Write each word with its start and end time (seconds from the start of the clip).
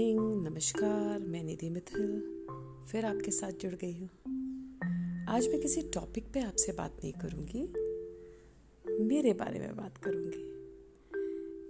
नमस्कार, 0.00 1.20
मैं 1.20 1.42
निधि 1.44 1.68
मिथिल, 1.70 2.10
फिर 2.90 3.04
आपके 3.04 3.30
साथ 3.30 3.52
जुड़ 3.52 3.74
गई 3.74 3.92
हूँ। 3.92 4.08
आज 5.28 5.48
मैं 5.48 5.60
किसी 5.60 5.80
टॉपिक 5.94 6.24
पे 6.34 6.40
आपसे 6.40 6.72
बात 6.72 6.96
नहीं 6.96 7.12
करूँगी, 7.12 7.62
मेरे 9.04 9.32
बारे 9.32 9.58
में 9.58 9.74
बात 9.76 9.96
करूँगी 9.98 10.44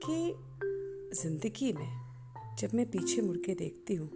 कि 0.04 1.16
ज़िंदगी 1.22 1.72
में 1.72 2.56
जब 2.59 2.74
मैं 2.74 2.86
पीछे 2.91 3.22
मुड़ 3.22 3.36
के 3.36 3.54
देखती 3.54 3.95
हूँ 3.95 4.09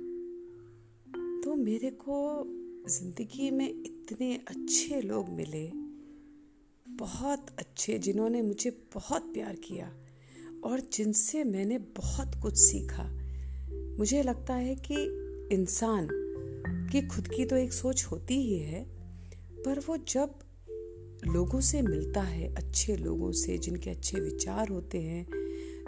तो 1.44 1.54
मेरे 1.54 1.90
को 1.90 2.44
ज़िंदगी 2.88 3.50
में 3.50 3.68
इतने 3.68 4.34
अच्छे 4.48 5.00
लोग 5.00 5.29
मिले, 5.29 5.66
बहुत 6.86 7.57
अच्छे 7.58 7.99
जिन्होंने 7.99 8.43
मुझे 8.43 8.71
बहुत 8.94 9.32
प्यार 9.35 9.57
किया 9.64 9.90
और 10.64 10.80
जिनसे 10.93 11.44
मैंने 11.44 11.79
बहुत 11.96 12.40
कुछ 12.43 12.57
सीखा। 12.58 13.10
मुझे 14.02 14.22
लगता 14.22 14.54
है 14.54 14.74
कि 14.74 14.94
इंसान 15.52 16.08
की 16.93 17.06
खुद 17.06 17.29
की 17.29 17.44
तो 17.44 17.56
एक 17.56 17.72
सोच 17.72 18.04
होती 18.04 18.34
ही 18.34 18.58
है 18.58 18.84
पर 19.66 19.79
वो 19.79 19.96
जब 19.96 20.30
लोगों 21.26 21.60
से 21.60 21.82
मिलता 21.82 22.22
है 22.22 22.54
अच्छे 22.54 22.96
लोगों 22.96 23.32
से 23.32 23.58
जिनके 23.58 23.90
अच्छे 23.90 24.20
विचार 24.20 24.68
होते 24.68 24.98
हैं 24.98 25.26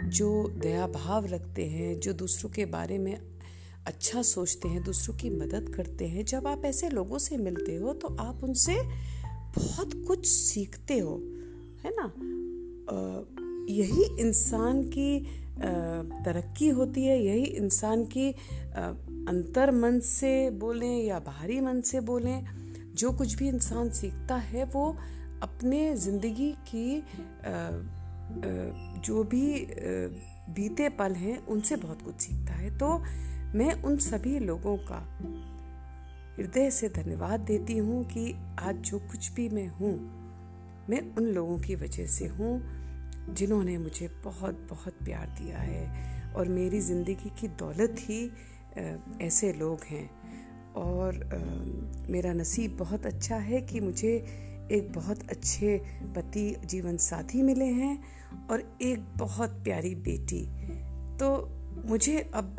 जो 0.09 0.47
दया 0.47 0.87
भाव 0.87 1.25
रखते 1.25 1.65
हैं 1.65 1.99
जो 1.99 2.13
दूसरों 2.13 2.51
के 2.51 2.65
बारे 2.65 2.97
में 2.97 3.21
अच्छा 3.85 4.21
सोचते 4.21 4.67
हैं 4.67 4.83
दूसरों 4.83 5.15
की 5.15 5.29
मदद 5.29 5.73
करते 5.75 6.07
हैं 6.07 6.25
जब 6.25 6.47
आप 6.47 6.65
ऐसे 6.65 6.89
लोगों 6.89 7.17
से 7.17 7.37
मिलते 7.37 7.75
हो 7.75 7.93
तो 7.93 8.07
आप 8.07 8.43
उनसे 8.43 8.75
बहुत 9.55 10.05
कुछ 10.07 10.27
सीखते 10.27 10.99
हो 10.99 11.17
है 11.83 11.95
ना? 11.95 12.13
आ, 12.89 13.23
यही 13.69 14.19
इंसान 14.19 14.83
की 14.83 15.44
तरक्की 15.57 16.69
होती 16.69 17.05
है, 17.05 17.17
यही 17.19 17.43
इंसान 17.43 18.03
की 18.07 18.29
अंतर 19.27 19.71
मन 19.73 19.99
से 20.01 20.49
बोलें 20.53 21.03
या 21.03 21.19
बाहरी 21.21 21.59
मन 21.61 21.81
से 21.81 21.99
बोलें, 22.01 22.45
जो 22.95 23.11
कुछ 23.11 23.35
भी 23.35 23.47
इंसान 23.47 23.89
सीखता 23.91 24.35
है, 24.35 24.63
वो 24.65 24.97
अपने 25.43 25.95
ज़िंदगी 25.97 26.51
की 26.67 27.03
जो 29.01 29.23
भी 29.23 29.67
बीते 30.49 30.89
पल 30.89 31.13
हैं, 31.13 31.45
उनसे 31.47 31.75
बहुत 31.77 32.01
कुछ 32.01 32.15
सीखता 32.15 32.53
है। 32.53 32.77
तो 32.77 32.97
मैं 33.55 33.73
उन 33.83 33.97
सभी 34.01 34.39
लोगों 34.39 34.77
का 34.81 34.99
हृदय 36.37 36.69
से 36.71 36.89
धन्यवाद 36.89 37.39
देती 37.41 37.77
हूँ 37.77 38.03
कि 38.05 38.31
आज 38.59 38.75
जो 38.81 38.99
कुछ 39.01 39.31
भी 39.33 39.47
मैं 39.49 39.67
हूँ, 39.69 39.93
मैं 40.89 41.01
उन 41.17 41.23
लोगों 41.25 41.57
की 41.59 41.75
वजह 41.75 42.05
से 42.07 42.27
हूँ। 42.27 42.57
जिन्होंने 43.29 43.77
मुझे 43.77 44.07
बहुत 44.23 44.67
बहुत 44.69 45.03
प्यार 45.03 45.27
दिया 45.39 45.57
है 45.57 46.33
और 46.33 46.47
मेरी 46.47 46.79
ज़िंदगी 46.79 47.29
की 47.39 47.47
दौलत 47.47 47.95
ही 47.99 48.23
ऐसे 49.21 49.53
लोग 49.53 49.83
हैं। 49.83 50.09
और 50.75 51.19
मेरा 52.09 52.33
नसीब 52.33 52.75
बहुत 52.77 53.05
अच्छा 53.05 53.35
है 53.35 53.61
कि 53.61 53.79
मुझे 53.79 54.13
एक 54.71 54.91
बहुत 54.95 55.29
अच्छे 55.29 55.77
पति 56.15 56.55
जीवन 56.65 56.97
साथी 56.97 57.41
मिले 57.41 57.65
हैं 57.65 57.97
और 58.51 58.63
एक 58.81 59.05
बहुत 59.17 59.49
प्यारी 59.63 59.93
बेटी। 59.95 60.41
तो 61.17 61.29
मुझे 61.85 62.17
अब 62.35 62.55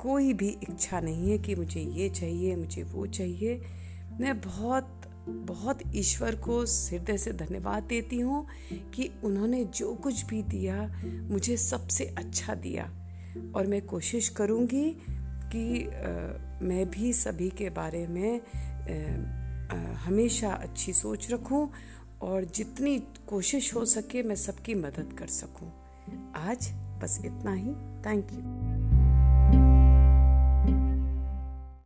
कोई 0.00 0.32
भी 0.32 0.48
इच्छा 0.48 1.00
नहीं 1.00 1.30
है 1.30 1.38
कि 1.38 1.54
मुझे 1.54 1.80
ये 1.80 2.08
चाहिए, 2.10 2.56
मुझे 2.56 2.82
वो 2.82 3.06
चाहिए। 3.06 3.60
मैं 4.20 4.40
बहुत 4.40 5.00
बहुत 5.28 5.78
ईश्वर 5.94 6.34
को 6.34 6.60
हृदय 6.60 7.18
से 7.18 7.32
धन्यवाद 7.32 7.82
देती 7.82 8.20
हूँ 8.20 8.46
कि 8.94 9.10
उन्होंने 9.24 9.64
जो 9.64 9.94
कुछ 9.94 10.24
भी 10.24 10.42
दिया 10.42 11.02
मुझे 11.06 11.56
सबसे 11.56 12.04
अच्छा 12.04 12.54
दिया। 12.54 12.84
और 13.56 13.66
मैं 13.66 13.82
कोशिश 13.82 14.28
करूँगी 14.28 14.96
कि 15.52 15.84
आ, 15.84 15.90
मैं 16.62 16.90
भी 16.90 17.12
सभी 17.12 17.50
के 17.50 17.70
बारे 17.70 18.06
में 18.06 18.40
आ, 18.40 19.76
आ, 19.76 19.94
हमेशा 19.94 20.50
अच्छी 20.50 20.92
सोच 20.92 21.30
रखूँ 21.30 21.70
और 22.22 22.44
जितनी 22.44 22.98
कोशिश 23.28 23.74
हो 23.74 23.84
सके 23.84 24.22
मैं 24.22 24.36
सबकी 24.36 24.74
मदद 24.74 25.16
कर 25.18 25.26
सकूँ। 25.26 25.72
आज 26.36 26.72
बस 26.72 27.22
इतना 27.24 27.52
ही। 27.52 27.70
Thank 28.06 28.26
you 28.32 28.83